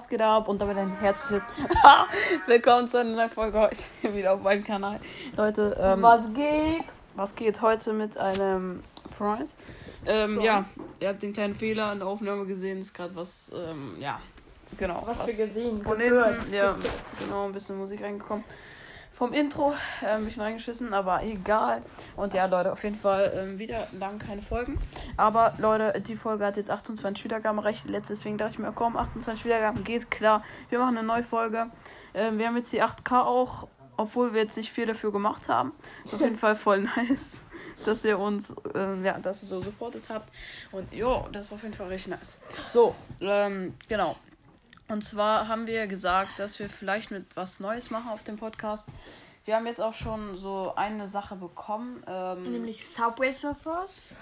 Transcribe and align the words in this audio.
was 0.00 0.08
geht 0.08 0.22
ab? 0.22 0.48
Und 0.48 0.62
damit 0.62 0.78
ein 0.78 0.90
herzliches 0.98 1.46
Willkommen 2.46 2.88
zu 2.88 3.00
einer 3.00 3.16
neuen 3.16 3.28
Folge 3.28 3.58
heute 3.60 3.76
wieder 4.14 4.32
auf 4.32 4.40
meinem 4.40 4.64
Kanal. 4.64 4.98
Leute, 5.36 5.76
ähm, 5.78 6.00
Was 6.00 6.32
geht? 6.32 6.84
was 7.16 7.34
geht 7.34 7.60
heute 7.60 7.92
mit 7.92 8.16
einem 8.16 8.82
Freund? 9.10 9.52
Ähm, 10.06 10.36
So. 10.36 10.40
ja, 10.40 10.64
ihr 11.00 11.08
habt 11.08 11.22
den 11.22 11.34
kleinen 11.34 11.54
Fehler 11.54 11.92
in 11.92 11.98
der 11.98 12.08
Aufnahme 12.08 12.46
gesehen, 12.46 12.78
ist 12.80 12.94
gerade 12.94 13.14
was, 13.14 13.52
ähm, 13.54 13.96
ja, 14.00 14.18
genau. 14.78 15.02
Was 15.04 15.26
wir 15.26 15.34
gesehen, 15.46 15.84
gehört. 15.84 16.00
hinten, 16.00 16.54
ja, 16.54 16.74
genau, 17.18 17.44
ein 17.44 17.52
bisschen 17.52 17.76
Musik 17.76 18.02
reingekommen. 18.02 18.42
Vom 19.20 19.34
Intro 19.34 19.74
äh, 20.00 20.06
ein 20.06 20.24
bisschen 20.24 20.40
reingeschissen, 20.40 20.94
aber 20.94 21.22
egal. 21.22 21.82
Und 22.16 22.32
ja, 22.32 22.46
Leute, 22.46 22.72
auf 22.72 22.82
jeden 22.82 22.96
Fall 22.96 23.30
ähm, 23.36 23.58
wieder 23.58 23.86
lang 23.98 24.18
keine 24.18 24.40
Folgen. 24.40 24.78
Aber 25.18 25.52
Leute, 25.58 26.00
die 26.00 26.16
Folge 26.16 26.46
hat 26.46 26.56
jetzt 26.56 26.70
28 26.70 27.24
Wiedergaben 27.24 27.58
erreicht. 27.58 27.84
Die 27.84 27.90
letzte, 27.90 28.14
deswegen 28.14 28.38
dachte 28.38 28.52
ich 28.52 28.58
mir, 28.60 28.72
komm, 28.72 28.96
28 28.96 29.44
Wiedergaben 29.44 29.84
geht 29.84 30.10
klar. 30.10 30.42
Wir 30.70 30.78
machen 30.78 30.96
eine 30.96 31.06
neue 31.06 31.22
Folge. 31.22 31.66
Ähm, 32.14 32.38
wir 32.38 32.46
haben 32.46 32.56
jetzt 32.56 32.72
die 32.72 32.82
8K 32.82 33.20
auch, 33.26 33.68
obwohl 33.98 34.32
wir 34.32 34.40
jetzt 34.40 34.56
nicht 34.56 34.72
viel 34.72 34.86
dafür 34.86 35.12
gemacht 35.12 35.50
haben. 35.50 35.72
Ist 36.06 36.14
auf 36.14 36.22
jeden 36.22 36.36
Fall 36.36 36.56
voll 36.56 36.80
nice, 36.96 37.40
dass 37.84 38.02
ihr 38.06 38.18
uns, 38.18 38.50
ähm, 38.74 39.04
ja, 39.04 39.18
dass 39.18 39.42
ihr 39.42 39.48
so 39.48 39.60
supportet 39.60 40.08
habt. 40.08 40.32
Und 40.72 40.94
jo, 40.94 41.28
das 41.30 41.44
ist 41.44 41.52
auf 41.52 41.62
jeden 41.62 41.74
Fall 41.74 41.88
richtig 41.88 42.12
nice. 42.12 42.38
So, 42.66 42.94
ähm, 43.20 43.74
genau. 43.86 44.16
Und 44.90 45.04
zwar 45.04 45.46
haben 45.46 45.68
wir 45.68 45.86
gesagt, 45.86 46.40
dass 46.40 46.58
wir 46.58 46.68
vielleicht 46.68 47.12
mit 47.12 47.36
was 47.36 47.60
Neues 47.60 47.90
machen 47.90 48.10
auf 48.10 48.24
dem 48.24 48.36
Podcast. 48.36 48.88
Wir 49.44 49.54
haben 49.54 49.66
jetzt 49.66 49.80
auch 49.80 49.94
schon 49.94 50.36
so 50.36 50.74
eine 50.74 51.06
Sache 51.06 51.36
bekommen. 51.36 52.02
Ähm, 52.08 52.50
Nämlich 52.50 52.86
Subway 52.86 53.32
Surfers. 53.32 54.16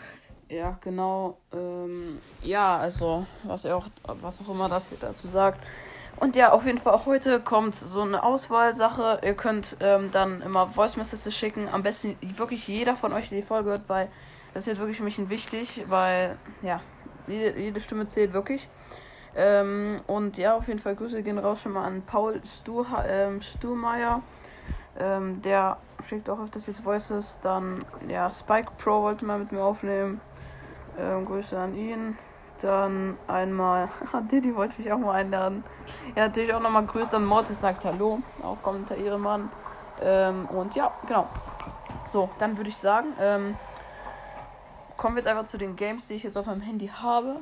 ja, 0.50 0.76
genau. 0.82 1.38
Ähm, 1.54 2.20
ja, 2.42 2.76
also 2.76 3.26
was 3.44 3.64
ihr 3.64 3.76
auch, 3.76 3.86
was 4.04 4.42
auch 4.42 4.50
immer 4.50 4.68
das 4.68 4.90
hier 4.90 4.98
dazu 5.00 5.28
sagt. 5.28 5.58
Und 6.16 6.36
ja, 6.36 6.52
auf 6.52 6.66
jeden 6.66 6.78
Fall 6.78 6.92
auch 6.92 7.06
heute 7.06 7.40
kommt 7.40 7.74
so 7.74 8.02
eine 8.02 8.22
Auswahlsache. 8.22 9.20
Ihr 9.24 9.34
könnt 9.34 9.76
ähm, 9.80 10.10
dann 10.10 10.42
immer 10.42 10.66
Voice 10.66 10.96
Messages 10.96 11.34
schicken. 11.34 11.68
Am 11.68 11.82
besten 11.82 12.16
wirklich 12.36 12.68
jeder 12.68 12.94
von 12.94 13.14
euch, 13.14 13.30
der 13.30 13.40
die 13.40 13.46
Folge 13.46 13.70
hört, 13.70 13.88
weil 13.88 14.10
das 14.52 14.64
ist 14.64 14.66
jetzt 14.66 14.78
wirklich 14.80 14.98
für 14.98 15.04
mich 15.04 15.30
wichtig, 15.30 15.84
weil 15.88 16.36
ja, 16.60 16.82
jede, 17.26 17.58
jede 17.58 17.80
Stimme 17.80 18.06
zählt 18.06 18.34
wirklich. 18.34 18.68
Ähm, 19.40 20.00
und 20.08 20.36
ja, 20.36 20.56
auf 20.56 20.66
jeden 20.66 20.80
Fall 20.80 20.96
Grüße 20.96 21.22
gehen 21.22 21.38
raus 21.38 21.60
schon 21.62 21.72
mal 21.72 21.84
an 21.84 22.02
Paul 22.02 22.40
Stu, 22.44 22.84
ähm, 23.06 23.40
Stuhlmeier. 23.40 24.20
Ähm, 24.98 25.40
der 25.42 25.76
schickt 26.08 26.28
auch 26.28 26.40
öfters 26.40 26.66
jetzt 26.66 26.84
Voices. 26.84 27.38
Dann, 27.40 27.84
ja, 28.08 28.32
Spike 28.32 28.72
Pro 28.78 29.02
wollte 29.02 29.24
mal 29.24 29.38
mit 29.38 29.52
mir 29.52 29.62
aufnehmen. 29.62 30.20
Ähm, 30.98 31.24
Grüße 31.24 31.56
an 31.56 31.76
ihn. 31.76 32.18
Dann 32.60 33.16
einmal, 33.28 33.88
Diddy 34.32 34.56
wollte 34.56 34.82
mich 34.82 34.90
auch 34.92 34.98
mal 34.98 35.12
einladen. 35.12 35.62
Ja, 36.16 36.26
natürlich 36.26 36.52
auch 36.52 36.60
nochmal 36.60 36.84
Grüße 36.86 37.14
an 37.14 37.24
Mortis, 37.24 37.60
sagt 37.60 37.84
Hallo. 37.84 38.18
Auch 38.42 38.60
Kommentar 38.60 38.98
Mann. 39.18 39.52
Ähm, 40.02 40.46
und 40.46 40.74
ja, 40.74 40.90
genau. 41.06 41.28
So, 42.08 42.28
dann 42.40 42.56
würde 42.56 42.70
ich 42.70 42.76
sagen, 42.76 43.08
ähm, 43.20 43.54
kommen 44.98 45.14
wir 45.14 45.20
jetzt 45.20 45.28
einfach 45.28 45.46
zu 45.46 45.56
den 45.56 45.76
Games, 45.76 46.08
die 46.08 46.14
ich 46.14 46.24
jetzt 46.24 46.36
auf 46.36 46.46
meinem 46.46 46.60
Handy 46.60 46.88
habe. 46.88 47.36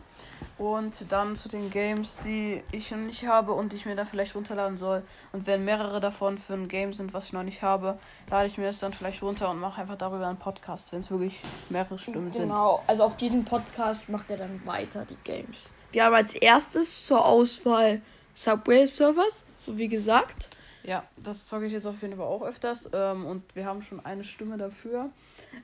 Und 0.58 1.10
dann 1.10 1.36
zu 1.36 1.48
den 1.48 1.70
Games, 1.70 2.16
die 2.24 2.62
ich 2.70 2.90
noch 2.90 2.98
nicht 2.98 3.26
habe 3.26 3.52
und 3.52 3.72
die 3.72 3.76
ich 3.76 3.86
mir 3.86 3.96
dann 3.96 4.06
vielleicht 4.06 4.36
runterladen 4.36 4.78
soll. 4.78 5.02
Und 5.32 5.46
wenn 5.46 5.64
mehrere 5.64 6.00
davon 6.00 6.38
für 6.38 6.54
ein 6.54 6.68
Game 6.68 6.92
sind, 6.92 7.12
was 7.12 7.26
ich 7.26 7.32
noch 7.32 7.42
nicht 7.42 7.62
habe, 7.62 7.98
lade 8.30 8.46
ich 8.46 8.56
mir 8.56 8.66
das 8.66 8.78
dann 8.78 8.92
vielleicht 8.92 9.22
runter 9.22 9.50
und 9.50 9.58
mache 9.58 9.80
einfach 9.80 9.96
darüber 9.96 10.28
einen 10.28 10.38
Podcast, 10.38 10.92
wenn 10.92 11.00
es 11.00 11.10
wirklich 11.10 11.40
mehrere 11.68 11.98
Stimmen 11.98 12.30
sind. 12.30 12.48
Genau, 12.48 12.82
also 12.86 13.02
auf 13.02 13.16
diesem 13.16 13.44
Podcast 13.44 14.08
macht 14.08 14.30
er 14.30 14.36
dann 14.36 14.64
weiter 14.64 15.04
die 15.04 15.18
Games. 15.24 15.70
Wir 15.92 16.04
haben 16.04 16.14
als 16.14 16.34
erstes 16.34 17.06
zur 17.06 17.24
Auswahl 17.24 18.02
Subway 18.34 18.86
Surfers, 18.86 19.42
so 19.56 19.76
wie 19.78 19.88
gesagt. 19.88 20.50
Ja, 20.86 21.02
das 21.16 21.48
zocke 21.48 21.66
ich 21.66 21.72
jetzt 21.72 21.86
auf 21.86 22.00
jeden 22.00 22.16
Fall 22.16 22.26
auch 22.26 22.42
öfters. 22.42 22.88
Ähm, 22.92 23.26
und 23.26 23.42
wir 23.56 23.66
haben 23.66 23.82
schon 23.82 24.04
eine 24.06 24.22
Stimme 24.22 24.56
dafür. 24.56 25.10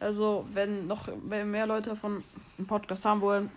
Also, 0.01 0.45
wenn 0.53 0.89
noch 0.89 1.07
mehr 1.25 1.67
Leute 1.67 1.91
davon 1.91 2.25
einen 2.59 2.67
Podcast 2.67 3.05
haben 3.05 3.21
wollen, 3.21 3.49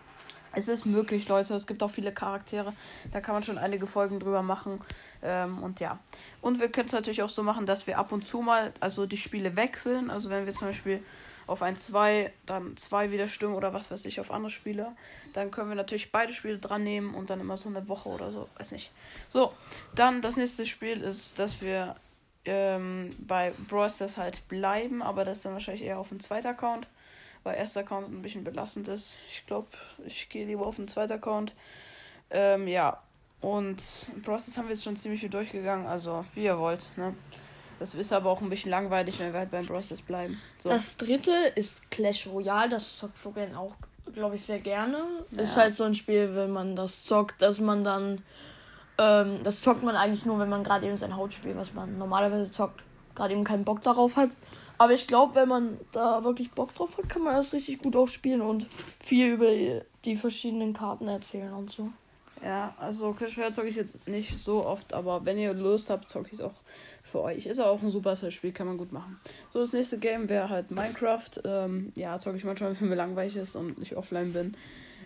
es 0.54 0.68
ist 0.68 0.86
möglich, 0.86 1.28
Leute. 1.28 1.56
Es 1.56 1.66
gibt 1.66 1.82
auch 1.82 1.90
viele 1.90 2.14
Charaktere. 2.14 2.74
Da 3.12 3.20
kann 3.20 3.34
man 3.34 3.42
schon 3.42 3.58
einige 3.58 3.88
Folgen 3.88 4.20
drüber 4.20 4.44
machen. 4.44 4.80
Ähm, 5.24 5.64
und 5.64 5.80
ja. 5.80 5.98
Und 6.40 6.60
wir 6.60 6.70
können 6.70 6.86
es 6.86 6.94
natürlich 6.94 7.24
auch 7.24 7.30
so 7.30 7.42
machen, 7.42 7.66
dass 7.66 7.88
wir 7.88 7.98
ab 7.98 8.12
und 8.12 8.28
zu 8.28 8.42
mal 8.42 8.72
also 8.80 9.08
die 9.08 9.18
Spiele 9.18 9.56
wechseln. 9.56 10.12
Also, 10.12 10.30
wenn 10.30 10.46
wir 10.46 10.54
zum 10.54 10.68
Beispiel 10.68 11.04
auf 11.48 11.62
ein 11.62 11.76
2, 11.76 12.32
dann 12.46 12.76
zwei 12.78 13.12
wieder 13.12 13.28
stimmen 13.28 13.56
oder 13.56 13.74
was 13.74 13.92
weiß 13.92 14.06
ich 14.06 14.20
auf 14.20 14.32
andere 14.32 14.50
Spiele, 14.50 14.96
dann 15.34 15.52
können 15.52 15.70
wir 15.70 15.76
natürlich 15.76 16.12
beide 16.12 16.34
Spiele 16.34 16.58
dran 16.58 16.84
nehmen 16.84 17.14
und 17.14 17.30
dann 17.30 17.40
immer 17.40 17.58
so 17.58 17.70
eine 17.70 17.88
Woche 17.88 18.10
oder 18.10 18.32
so, 18.32 18.50
weiß 18.58 18.72
nicht. 18.72 18.92
So, 19.30 19.54
dann 19.94 20.22
das 20.22 20.38
nächste 20.38 20.66
Spiel 20.66 21.02
ist, 21.02 21.38
dass 21.40 21.62
wir 21.62 21.96
ähm, 22.46 23.10
bei 23.20 23.54
Brawl 23.68 23.90
Stars 23.90 24.18
halt 24.18 24.48
bleiben, 24.48 25.02
aber 25.02 25.26
das 25.26 25.38
ist 25.38 25.46
dann 25.46 25.54
wahrscheinlich 25.54 25.84
eher 25.84 26.00
auf 26.00 26.10
dem 26.10 26.20
zweiten 26.20 26.48
Account, 26.48 26.88
weil 27.44 27.58
erster 27.58 27.82
Account 27.82 28.10
ein 28.10 28.22
bisschen 28.22 28.44
belastend 28.44 28.88
ist. 28.88 29.16
Ich 29.30 29.46
glaube, 29.46 29.68
ich 30.06 30.30
gehe 30.30 30.46
lieber 30.46 30.66
auf 30.66 30.78
den 30.78 30.88
zweiten 30.88 31.14
Account. 31.14 31.54
Ähm, 32.32 32.68
ja, 32.68 33.02
und 33.42 33.78
Brawl 34.24 34.40
Stars 34.40 34.58
haben 34.58 34.66
wir 34.66 34.74
jetzt 34.74 34.84
schon 34.84 34.98
ziemlich 34.98 35.22
viel 35.22 35.30
durchgegangen, 35.30 35.86
also 35.86 36.26
wie 36.34 36.46
ihr 36.46 36.58
wollt, 36.58 36.88
ne? 36.98 37.14
Das 37.80 37.94
ist 37.94 38.14
aber 38.14 38.30
auch 38.30 38.42
ein 38.42 38.50
bisschen 38.50 38.72
langweilig, 38.72 39.20
wenn 39.20 39.34
wir 39.34 39.40
halt 39.40 39.52
beim 39.52 39.66
Stars 39.66 40.02
bleiben. 40.02 40.40
So. 40.60 40.70
Das 40.70 40.98
dritte 40.98 41.32
ist 41.56 41.90
Clash 41.92 42.28
Royale, 42.28 42.70
das 42.70 42.98
zockt 42.98 43.18
Florian 43.18 43.56
auch, 43.56 43.76
glaube 44.14 44.36
ich, 44.36 44.44
sehr 44.44 44.60
gerne. 44.60 44.98
Ja. 45.32 45.42
Ist 45.42 45.58
halt 45.58 45.76
so 45.76 45.84
ein 45.84 45.96
Spiel, 45.96 46.36
wenn 46.36 46.52
man 46.52 46.76
das 46.76 47.04
zockt, 47.04 47.42
dass 47.42 47.60
man 47.60 47.84
dann. 47.84 48.22
Ähm, 48.98 49.40
das 49.44 49.62
zockt 49.62 49.84
man 49.84 49.96
eigentlich 49.96 50.26
nur, 50.26 50.40
wenn 50.40 50.50
man 50.50 50.64
gerade 50.64 50.86
eben 50.86 50.96
sein 50.96 51.18
Hautspiel, 51.18 51.56
was 51.58 51.74
man 51.74 51.98
normalerweise 51.98 52.50
zockt, 52.50 52.82
gerade 53.14 53.34
eben 53.34 53.44
keinen 53.44 53.66
Bock 53.66 53.82
darauf 53.82 54.16
hat. 54.16 54.30
Aber 54.78 54.94
ich 54.94 55.08
glaube, 55.08 55.36
wenn 55.36 55.50
man 55.50 55.78
da 55.92 56.24
wirklich 56.24 56.52
Bock 56.52 56.74
drauf 56.74 56.98
hat, 56.98 57.10
kann 57.10 57.24
man 57.24 57.36
das 57.36 57.54
richtig 57.54 57.82
gut 57.82 57.96
auch 57.96 58.08
spielen 58.08 58.42
und 58.42 58.68
viel 59.00 59.34
über 59.34 59.50
die, 59.50 59.82
die 60.04 60.16
verschiedenen 60.18 60.74
Karten 60.74 61.08
erzählen 61.08 61.54
und 61.54 61.72
so. 61.72 61.90
Ja, 62.44 62.74
also 62.78 63.14
Clash 63.14 63.38
Royale 63.38 63.54
zocke 63.54 63.70
ich 63.70 63.76
jetzt 63.76 64.08
nicht 64.08 64.38
so 64.38 64.66
oft, 64.66 64.94
aber 64.94 65.26
wenn 65.26 65.38
ihr 65.38 65.54
Lust 65.54 65.90
habt, 65.90 66.10
zocke 66.10 66.28
ich 66.28 66.34
es 66.34 66.42
auch 66.42 66.54
für 67.06 67.22
euch. 67.22 67.46
Ist 67.46 67.60
auch 67.60 67.82
ein 67.82 67.92
super 67.92 68.16
Spiel, 68.32 68.52
kann 68.52 68.68
man 68.68 68.78
gut 68.78 68.92
machen. 68.92 69.20
So, 69.52 69.60
das 69.60 69.74
nächste 69.74 69.98
Game 70.00 70.28
wäre 70.28 70.50
halt 70.50 70.72
Minecraft. 70.72 71.30
Ähm, 71.46 71.92
ja, 71.96 72.20
zocke 72.20 72.38
ich 72.38 72.44
manchmal, 72.44 72.80
wenn 72.80 72.90
mir 72.90 72.96
langweilig 72.96 73.38
ist 73.38 73.56
und 73.56 73.80
ich 73.80 73.96
offline 73.96 74.34
bin. 74.34 74.58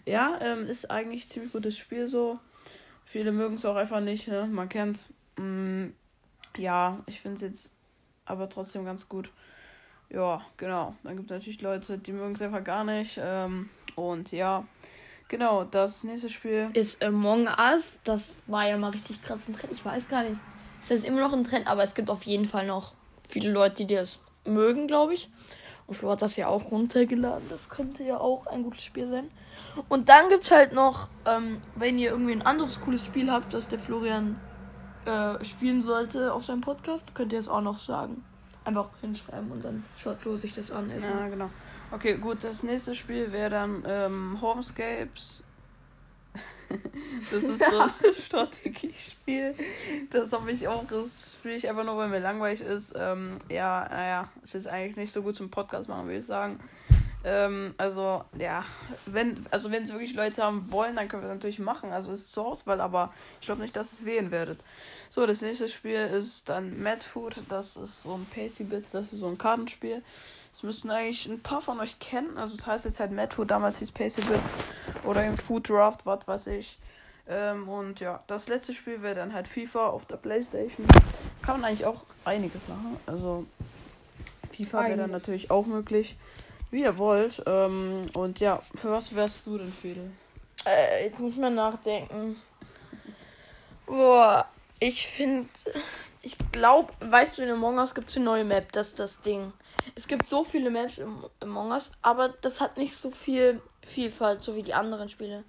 Ja, 0.06 0.40
ähm, 0.42 0.66
ist 0.66 0.90
eigentlich 0.90 1.26
ein 1.26 1.30
ziemlich 1.30 1.52
gutes 1.52 1.78
Spiel 1.78 2.08
so. 2.08 2.40
Viele 3.06 3.32
mögen 3.32 3.56
es 3.56 3.66
auch 3.66 3.76
einfach 3.76 4.00
nicht, 4.00 4.28
ne? 4.28 4.48
Man 4.52 4.70
kennt's. 4.70 5.10
Mm, 5.38 5.88
ja, 6.58 7.00
ich 7.06 7.22
finde 7.22 7.36
es 7.36 7.42
jetzt 7.42 7.72
aber 8.26 8.50
trotzdem 8.50 8.86
ganz 8.86 9.10
gut. 9.10 9.30
Ja, 10.10 10.42
genau. 10.58 10.96
Dann 11.04 11.18
gibt 11.18 11.30
es 11.30 11.36
natürlich 11.36 11.62
Leute, 11.62 11.98
die 11.98 12.14
mögen 12.14 12.36
es 12.36 12.42
einfach 12.42 12.64
gar 12.64 12.84
nicht. 12.84 13.20
Ähm, 13.22 13.70
und 13.96 14.32
ja, 14.32 14.66
genau, 15.28 15.66
das 15.66 16.04
nächste 16.04 16.30
Spiel. 16.30 16.70
Ist 16.74 17.04
Among 17.04 17.48
Us, 17.48 18.00
das 18.04 18.34
war 18.48 18.68
ja 18.68 18.78
mal 18.78 18.92
richtig 18.92 19.22
krass. 19.22 19.40
Ich 19.72 19.84
weiß 19.84 20.08
gar 20.08 20.24
nicht. 20.24 20.40
Ist 20.82 20.92
das 20.92 21.04
immer 21.04 21.22
noch 21.22 21.34
ein 21.34 21.44
Trend, 21.44 21.68
aber 21.68 21.84
es 21.84 21.94
gibt 21.94 22.10
auf 22.10 22.24
jeden 22.24 22.46
Fall 22.46 22.66
noch 22.66 22.94
viele 23.28 23.52
Leute, 23.52 23.86
die 23.86 23.96
das 23.96 24.20
mögen, 24.46 24.88
glaube 24.88 25.14
ich. 25.14 25.30
Und 25.88 25.96
Flo 25.96 26.12
hat 26.12 26.22
das 26.22 26.36
ja 26.36 26.48
auch 26.48 26.72
runtergeladen. 26.72 27.50
Das 27.50 27.68
könnte 27.68 28.04
ja 28.04 28.20
auch 28.20 28.46
ein 28.46 28.62
gutes 28.64 28.84
Spiel 28.84 29.10
sein. 29.10 29.32
Und 29.88 30.08
dann 30.10 30.30
gibt 30.30 30.44
es 30.44 30.52
halt 30.52 30.72
noch, 30.72 31.10
ähm, 31.26 31.62
wenn 31.76 31.98
ihr 31.98 32.12
irgendwie 32.12 32.34
ein 32.34 32.44
anderes 32.44 32.80
cooles 32.80 33.04
Spiel 33.04 33.32
habt, 33.32 33.54
das 33.54 33.68
der 33.68 33.80
Florian 33.80 34.40
äh, 35.06 35.44
spielen 35.44 35.82
sollte 35.82 36.32
auf 36.32 36.46
seinem 36.46 36.62
Podcast, 36.62 37.16
könnt 37.16 37.34
ihr 37.34 37.40
es 37.40 37.50
auch 37.50 37.62
noch 37.62 37.80
sagen. 37.80 38.24
Einfach 38.66 38.90
hinschreiben 39.02 39.52
und 39.52 39.66
dann 39.66 39.84
schaut 39.98 40.18
Flo 40.18 40.38
sich 40.38 40.54
das 40.54 40.70
an. 40.70 40.92
erstmal. 40.92 41.22
Ja, 41.22 41.28
genau. 41.28 41.50
Okay, 41.92 42.18
gut, 42.18 42.44
das 42.44 42.62
nächste 42.62 42.94
Spiel 42.94 43.32
wäre 43.32 43.50
dann 43.50 43.84
ähm, 43.88 44.38
Homescapes. 44.42 45.44
das 47.32 47.44
ist 47.44 47.60
so 47.70 47.80
ein 47.80 47.92
Strategiespiel. 48.26 49.56
Das 50.12 50.32
habe 50.32 50.52
ich 50.52 50.68
auch. 50.68 50.86
Das 50.88 51.38
spiele 51.40 51.56
ich 51.56 51.68
einfach 51.68 51.84
nur, 51.84 51.98
weil 51.98 52.10
mir 52.10 52.20
langweilig 52.20 52.62
ist. 52.62 52.94
Ähm, 52.98 53.38
ja, 53.50 53.88
naja, 53.90 54.30
ist 54.44 54.54
jetzt 54.54 54.68
eigentlich 54.68 54.96
nicht 54.96 55.14
so 55.14 55.22
gut 55.22 55.36
zum 55.36 55.50
Podcast 55.50 55.90
machen, 55.90 56.06
würde 56.06 56.20
ich 56.20 56.26
sagen. 56.26 56.60
Ähm, 57.24 57.74
also, 57.78 58.24
ja, 58.38 58.64
wenn, 59.06 59.46
also 59.52 59.72
wenn 59.72 59.84
es 59.84 59.92
wirklich 59.92 60.14
Leute 60.14 60.42
haben 60.42 60.72
wollen, 60.72 60.96
dann 60.96 61.10
können 61.10 61.24
wir 61.24 61.30
es 61.30 61.36
natürlich 61.36 61.60
machen. 61.60 61.92
Also 61.92 62.14
es 62.14 62.22
ist 62.22 62.32
zur 62.32 62.46
Auswahl, 62.46 62.80
aber 62.80 63.14
ich 63.42 63.48
glaube 63.48 63.62
nicht, 63.62 63.76
dass 63.76 63.92
es 63.92 64.06
wählen 64.06 64.32
werdet. 64.32 64.60
So, 65.10 65.26
das 65.26 65.42
nächste 65.42 65.68
Spiel 65.68 66.00
ist 66.00 66.48
dann 66.48 66.82
Mad 66.82 67.04
Food. 67.04 67.42
Das 67.50 67.76
ist 67.76 68.04
so 68.04 68.14
ein 68.14 68.26
Pacey 68.34 68.64
Bits, 68.64 68.92
das 68.92 69.12
ist 69.12 69.20
so 69.20 69.28
ein 69.28 69.38
Kartenspiel. 69.38 70.02
Das 70.52 70.64
müssten 70.64 70.90
eigentlich 70.90 71.26
ein 71.28 71.42
paar 71.42 71.62
von 71.62 71.80
euch 71.80 72.00
kennen. 72.00 72.38
Also 72.38 72.56
es 72.56 72.66
heißt 72.66 72.86
jetzt 72.86 73.00
halt 73.00 73.34
Food, 73.34 73.52
damals 73.52 73.80
hieß 73.80 73.92
Pacey 73.92 74.22
Bits. 74.24 74.54
Oder 75.04 75.26
im 75.26 75.38
Food 75.38 75.70
Draft, 75.70 76.06
was 76.06 76.28
weiß 76.28 76.48
ich. 76.48 76.78
Ähm, 77.28 77.70
und 77.70 78.00
ja, 78.00 78.24
das 78.28 78.48
letzte 78.48 78.74
Spiel 78.74 79.02
wäre 79.02 79.16
dann 79.16 79.34
halt 79.34 79.48
FIFA 79.48 79.88
auf 79.88 80.06
der 80.06 80.18
Playstation. 80.18 80.88
Kann 81.44 81.62
man 81.62 81.70
eigentlich 81.70 81.86
auch 81.86 82.04
einiges 82.26 82.68
machen. 82.68 82.98
Also 83.06 83.46
FIFA 84.52 84.88
wäre 84.88 84.98
dann 84.98 85.12
natürlich 85.12 85.52
auch 85.52 85.66
möglich. 85.66 86.18
Wie 86.72 86.82
ihr 86.82 86.98
wollt. 86.98 87.42
Ähm, 87.46 88.10
und 88.14 88.40
ja, 88.40 88.62
für 88.76 88.92
was 88.92 89.14
wärst 89.16 89.46
du 89.48 89.58
denn, 89.58 89.72
Fidel? 89.72 90.12
Äh, 90.66 91.06
jetzt 91.06 91.20
muss 91.20 91.36
man 91.36 91.56
nachdenken. 91.56 92.36
Boah, 93.86 94.48
ich 94.80 95.08
finde, 95.08 95.50
ich 96.22 96.38
glaube, 96.52 96.94
weißt 97.00 97.38
du, 97.38 97.42
in 97.44 97.52
Among 97.52 97.78
Us 97.78 97.96
gibt 97.96 98.10
es 98.10 98.18
eine 98.18 98.26
neue 98.26 98.44
Map, 98.44 98.72
das 98.72 98.90
ist 98.90 99.00
das 99.00 99.22
Ding. 99.22 99.52
Es 99.96 100.08
gibt 100.08 100.30
so 100.30 100.44
viele 100.44 100.70
Maps 100.70 100.98
im 100.98 101.26
Among 101.40 101.72
Us, 101.72 101.92
aber 102.02 102.30
das 102.30 102.62
hat 102.62 102.78
nicht 102.78 102.96
so 102.96 103.12
viel 103.12 103.62
Vielfalt, 103.86 104.44
so 104.44 104.56
wie 104.56 104.64
die 104.64 104.74
anderen 104.74 105.10
Spiele. 105.10 105.44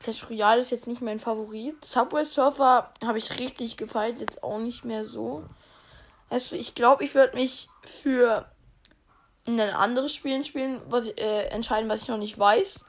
Clash 0.00 0.28
Royale 0.28 0.60
ist 0.60 0.70
jetzt 0.70 0.86
nicht 0.86 1.00
mein 1.00 1.18
Favorit. 1.18 1.84
Subway 1.84 2.24
Surfer 2.24 2.92
habe 3.04 3.18
ich 3.18 3.38
richtig 3.38 3.76
gefeiert, 3.76 4.20
jetzt 4.20 4.42
auch 4.42 4.58
nicht 4.58 4.84
mehr 4.84 5.04
so. 5.04 5.44
Du, 6.30 6.56
ich 6.56 6.74
glaube, 6.74 7.04
ich 7.04 7.14
würde 7.14 7.36
mich 7.36 7.68
für 7.82 8.50
ein 9.46 9.60
anderes 9.60 10.14
Spiel 10.14 10.44
spielen, 10.44 10.82
was 10.88 11.06
ich, 11.06 11.18
äh, 11.20 11.46
entscheiden, 11.48 11.88
was 11.88 12.02
ich 12.02 12.08
noch 12.08 12.18
nicht 12.18 12.38
weiß. 12.38 12.80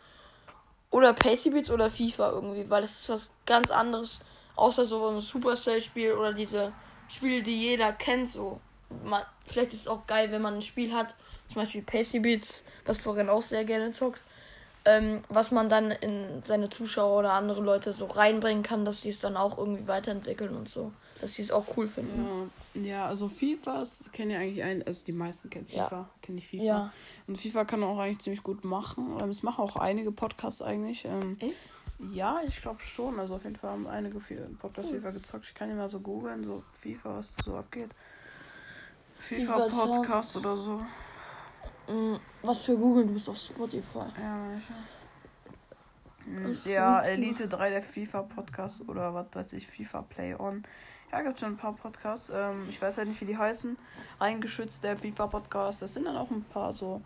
Oder 0.89 1.13
Pacey 1.13 1.51
Beats 1.51 1.69
oder 1.69 1.89
FIFA 1.89 2.31
irgendwie, 2.31 2.69
weil 2.69 2.81
das 2.81 3.01
ist 3.01 3.09
was 3.09 3.29
ganz 3.45 3.71
anderes. 3.71 4.19
Außer 4.55 4.85
so 4.85 5.07
ein 5.09 5.21
Supercell-Spiel 5.21 6.13
oder 6.13 6.33
diese 6.33 6.73
Spiele, 7.07 7.43
die 7.43 7.55
jeder 7.55 7.93
kennt. 7.93 8.31
So. 8.31 8.59
Man, 9.03 9.21
vielleicht 9.45 9.73
ist 9.73 9.81
es 9.81 9.87
auch 9.87 10.07
geil, 10.07 10.31
wenn 10.31 10.41
man 10.41 10.55
ein 10.55 10.61
Spiel 10.61 10.93
hat, 10.93 11.15
zum 11.47 11.55
Beispiel 11.55 11.81
Pacey 11.81 12.19
Beats, 12.19 12.63
was 12.85 12.97
Florian 12.97 13.29
auch 13.29 13.41
sehr 13.41 13.65
gerne 13.65 13.91
zockt 13.91 14.21
ähm, 14.87 15.21
was 15.27 15.51
man 15.51 15.67
dann 15.67 15.91
in 15.91 16.41
seine 16.43 16.69
Zuschauer 16.69 17.19
oder 17.19 17.33
andere 17.33 17.61
Leute 17.61 17.91
so 17.91 18.05
reinbringen 18.05 18.63
kann, 18.63 18.85
dass 18.85 19.01
die 19.01 19.09
es 19.09 19.19
dann 19.19 19.35
auch 19.35 19.57
irgendwie 19.57 19.85
weiterentwickeln 19.85 20.55
und 20.55 20.69
so. 20.69 20.93
Dass 21.19 21.33
sie 21.33 21.41
es 21.41 21.51
auch 21.51 21.65
cool 21.75 21.87
finden. 21.87 22.49
Ja, 22.73 22.81
ja 22.81 23.05
also 23.07 23.27
FIFA 23.27 23.83
kennen 24.13 24.31
ja 24.31 24.39
eigentlich 24.39 24.63
ein, 24.63 24.83
also 24.87 25.03
die 25.03 25.11
meisten 25.11 25.49
kennen 25.49 25.67
FIFA, 25.67 25.89
ja. 25.91 26.09
kennen 26.21 26.35
nicht 26.35 26.47
FIFA. 26.47 26.63
Ja. 26.63 26.93
Und 27.27 27.37
FIFA 27.37 27.65
kann 27.65 27.83
auch 27.83 27.99
eigentlich 27.99 28.19
ziemlich 28.19 28.43
gut 28.43 28.63
machen. 28.63 29.17
Ähm, 29.21 29.29
es 29.29 29.43
machen 29.43 29.61
auch 29.61 29.75
einige 29.75 30.11
Podcasts 30.13 30.61
eigentlich. 30.61 31.03
Ähm, 31.03 31.35
Echt? 31.41 31.55
Ja, 32.13 32.39
ich 32.47 32.61
glaube 32.61 32.81
schon. 32.81 33.19
Also 33.19 33.35
auf 33.35 33.43
jeden 33.43 33.57
Fall 33.57 33.71
haben 33.71 33.87
einige 33.87 34.19
Podcasts 34.19 34.91
FIFA 34.91 35.09
gezockt. 35.09 35.45
Ich 35.49 35.53
kann 35.53 35.69
ja 35.69 35.75
mal 35.75 35.89
so 35.89 35.99
googeln, 35.99 36.45
so 36.45 36.63
FIFA, 36.79 37.17
was 37.17 37.35
so 37.43 37.55
abgeht. 37.55 37.89
FIFA, 39.19 39.69
FIFA 39.69 39.85
Podcast 39.87 40.37
oder 40.37 40.57
so. 40.57 40.81
Mm, 41.87 42.17
was 42.41 42.63
für 42.63 42.75
Google, 42.77 43.05
du 43.05 43.13
bist 43.13 43.29
auf 43.29 43.37
Spotify. 43.37 44.05
Ja, 44.19 44.47
ich, 46.51 46.65
ja, 46.65 47.01
Elite 47.01 47.47
3 47.47 47.69
der 47.69 47.83
FIFA 47.83 48.23
Podcast 48.23 48.81
oder 48.87 49.13
was 49.13 49.27
weiß 49.31 49.53
ich, 49.53 49.67
FIFA 49.67 50.01
Play 50.03 50.35
On. 50.35 50.63
Ja, 51.11 51.21
gibt 51.21 51.39
schon 51.39 51.53
ein 51.53 51.57
paar 51.57 51.73
Podcasts. 51.73 52.31
Ähm, 52.35 52.67
ich 52.69 52.81
weiß 52.81 52.97
halt 52.97 53.07
nicht, 53.07 53.21
wie 53.21 53.25
die 53.25 53.37
heißen. 53.37 53.77
Eingeschützt 54.19 54.83
der 54.83 54.97
FIFA 54.97 55.27
Podcast. 55.27 55.81
Das 55.81 55.93
sind 55.93 56.05
dann 56.05 56.17
auch 56.17 56.29
ein 56.31 56.43
paar 56.43 56.73
so. 56.73 57.01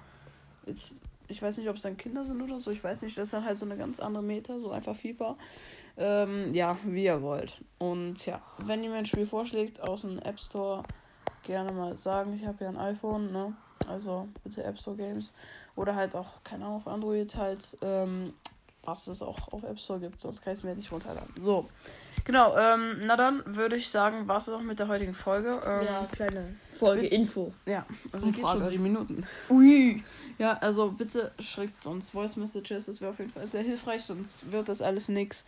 Jetzt, 0.66 0.96
ich 1.28 1.42
weiß 1.42 1.58
nicht, 1.60 1.70
ob 1.70 1.76
es 1.76 1.84
dann 1.84 1.98
Kinder 1.98 2.26
sind 2.26 2.42
oder 2.42 2.60
so. 2.60 2.72
Ich 2.72 2.84
weiß 2.84 3.04
nicht. 3.04 3.16
Das 3.18 3.26
ist 3.26 3.34
dann 3.34 3.46
halt 3.46 3.60
so 3.60 3.66
eine 3.66 3.78
ganz 3.78 4.00
andere 4.00 4.24
Meter. 4.24 4.60
So 4.60 4.72
einfach 4.72 4.96
FIFA. 4.96 5.38
Ähm, 5.98 6.54
ja, 6.56 6.78
wie 6.84 7.04
ihr 7.04 7.22
wollt. 7.22 7.62
Und 7.78 8.26
ja, 8.26 8.42
wenn 8.58 8.84
ihr 8.84 8.90
mir 8.90 8.98
ein 8.98 9.06
Spiel 9.06 9.28
vorschlägt 9.28 9.80
aus 9.82 10.02
dem 10.02 10.18
App 10.20 10.40
Store, 10.40 10.84
gerne 11.44 11.72
mal 11.72 11.96
sagen. 11.98 12.34
Ich 12.36 12.46
habe 12.46 12.64
ja 12.64 12.70
ein 12.70 12.78
iPhone, 12.78 13.32
ne? 13.32 13.54
Also 13.88 14.28
bitte 14.44 14.64
App 14.64 14.78
Store 14.78 14.96
Games. 14.96 15.32
Oder 15.76 15.96
halt 15.96 16.16
auch, 16.16 16.44
keine 16.44 16.66
Ahnung, 16.66 16.78
auf 16.78 16.88
Android 16.88 17.36
halt, 17.36 17.78
ähm, 17.82 18.34
was 18.84 19.08
es 19.08 19.22
auch 19.22 19.52
auf 19.52 19.64
App 19.64 19.80
Store 19.80 20.00
gibt, 20.00 20.22
sonst 20.22 20.42
kann 20.42 20.54
ich 20.54 20.60
es 20.60 20.64
mir 20.64 20.76
nicht 20.76 20.92
runterladen. 20.92 21.34
So. 21.44 21.70
Genau, 22.24 22.56
ähm, 22.58 22.98
na 23.06 23.16
dann 23.16 23.44
würde 23.46 23.76
ich 23.76 23.90
sagen, 23.90 24.28
war 24.28 24.38
es 24.38 24.50
auch 24.50 24.62
mit 24.62 24.80
der 24.80 24.88
heutigen 24.88 25.14
Folge. 25.14 25.60
Ähm, 25.66 25.86
ja, 25.86 26.08
kleine 26.12 26.56
Folge, 26.78 27.08
Info. 27.08 27.54
Ja, 27.66 27.86
also 28.12 28.28
geht 28.28 28.48
schon 28.48 28.68
sieben 28.68 28.84
Minuten. 28.84 29.26
Ui. 29.50 30.04
Ja, 30.38 30.58
also 30.58 30.92
bitte 30.92 31.32
schickt 31.40 31.86
uns 31.86 32.12
Voice 32.12 32.36
Messages, 32.36 32.86
das 32.86 33.02
wäre 33.02 33.12
auf 33.12 33.20
jeden 33.20 33.32
Fall 33.32 33.48
sehr 33.48 33.64
hilfreich, 33.64 34.04
sonst 34.04 34.52
wird 34.52 34.70
das 34.70 34.82
alles 34.82 35.10
nix. 35.10 35.46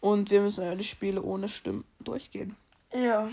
Und 0.00 0.30
wir 0.30 0.40
müssen 0.40 0.64
ja 0.64 0.74
die 0.74 0.84
Spiele 0.84 1.22
ohne 1.22 1.48
Stimmen 1.48 1.84
durchgehen. 2.00 2.54
Ja. 2.92 3.28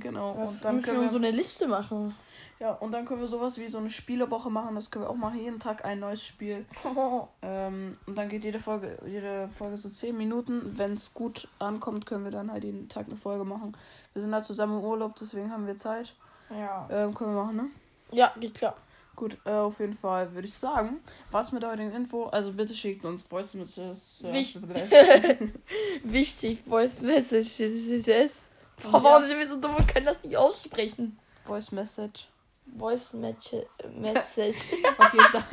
Genau. 0.00 0.32
und 0.32 0.64
dann 0.64 0.82
können 0.82 1.00
wir 1.00 1.08
so 1.08 1.16
eine 1.16 1.30
Liste 1.30 1.66
machen. 1.68 2.14
Ja, 2.58 2.72
und 2.72 2.92
dann 2.92 3.04
können 3.04 3.20
wir 3.20 3.28
sowas 3.28 3.58
wie 3.58 3.68
so 3.68 3.78
eine 3.78 3.90
Spielewoche 3.90 4.48
machen. 4.48 4.74
Das 4.74 4.90
können 4.90 5.04
wir 5.04 5.10
auch 5.10 5.16
machen. 5.16 5.38
Jeden 5.38 5.60
Tag 5.60 5.84
ein 5.84 6.00
neues 6.00 6.24
Spiel. 6.24 6.64
ähm, 7.42 7.98
und 8.06 8.16
dann 8.16 8.28
geht 8.30 8.44
jede 8.44 8.60
Folge, 8.60 8.98
jede 9.06 9.48
Folge 9.48 9.76
so 9.76 9.90
10 9.90 10.16
Minuten. 10.16 10.72
Wenn 10.78 10.94
es 10.94 11.12
gut 11.12 11.48
ankommt, 11.58 12.06
können 12.06 12.24
wir 12.24 12.30
dann 12.30 12.50
halt 12.50 12.64
jeden 12.64 12.88
Tag 12.88 13.08
eine 13.08 13.16
Folge 13.16 13.44
machen. 13.44 13.76
Wir 14.14 14.22
sind 14.22 14.32
halt 14.32 14.46
zusammen 14.46 14.78
im 14.78 14.84
Urlaub, 14.84 15.16
deswegen 15.16 15.50
haben 15.52 15.66
wir 15.66 15.76
Zeit. 15.76 16.14
Ja. 16.50 16.88
Ähm, 16.90 17.12
können 17.12 17.34
wir 17.34 17.42
machen, 17.42 17.56
ne? 17.56 17.66
Ja, 18.10 18.32
geht 18.40 18.54
klar. 18.54 18.76
Gut, 19.16 19.38
äh, 19.44 19.50
auf 19.50 19.80
jeden 19.80 19.94
Fall 19.94 20.32
würde 20.34 20.46
ich 20.46 20.54
sagen, 20.54 21.00
was 21.30 21.52
mit 21.52 21.62
der 21.62 21.70
heutigen 21.70 21.92
Info. 21.92 22.24
Also 22.24 22.52
bitte 22.52 22.74
schickt 22.74 23.04
uns 23.04 23.22
Voice 23.22 23.54
Messages. 23.54 24.20
Ja, 24.22 24.32
Wicht 24.32 24.60
Wichtig, 26.04 26.62
Voice 26.66 27.00
Messages. 27.00 28.48
Warum 28.82 29.22
ja. 29.22 29.28
sind 29.28 29.38
wir 29.38 29.48
so 29.48 29.56
dumm 29.56 29.76
und 29.76 29.88
können 29.88 30.06
das 30.06 30.22
nicht 30.22 30.36
aussprechen? 30.36 31.18
Voice 31.46 31.72
Message. 31.72 32.28
Voice 32.76 33.12
Message. 33.14 34.72
okay, 34.98 35.18
da, 35.32 35.44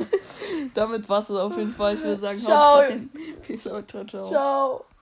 damit 0.74 1.08
war 1.08 1.20
es 1.20 1.30
auf 1.30 1.56
jeden 1.56 1.72
Fall. 1.72 1.94
Ich 1.94 2.02
würde 2.02 2.18
sagen, 2.18 2.38
ciao. 2.38 2.82
Peace 3.42 3.66
out, 3.66 3.90
ciao, 3.90 4.04
ciao. 4.04 4.22
Ciao. 4.22 4.84